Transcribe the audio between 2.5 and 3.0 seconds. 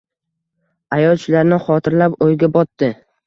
botdi